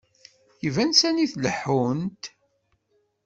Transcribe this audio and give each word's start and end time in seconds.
Iban 0.67 0.91
sani 0.99 1.25
leḥḥunt. 1.43 2.23